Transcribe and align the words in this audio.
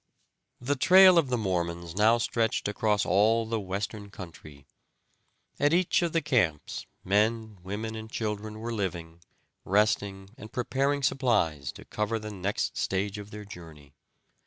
The 0.59 0.75
trail 0.75 1.19
of 1.19 1.29
the 1.29 1.37
Mormons 1.37 1.93
now 1.95 2.17
stretched 2.17 2.67
across 2.67 3.05
all 3.05 3.45
the 3.45 3.59
western 3.59 4.09
country. 4.09 4.65
At 5.59 5.75
each 5.75 6.01
of 6.01 6.11
the 6.11 6.23
camps 6.23 6.87
men, 7.03 7.59
women, 7.61 7.93
and 7.95 8.09
children 8.09 8.57
were 8.57 8.73
living, 8.73 9.19
resting 9.63 10.31
and 10.39 10.51
preparing 10.51 11.03
supplies 11.03 11.71
to 11.73 11.85
cover 11.85 12.17
the 12.17 12.31
next 12.31 12.77
stage 12.77 13.19
of 13.19 13.29
their 13.29 13.45
journey. 13.45 13.93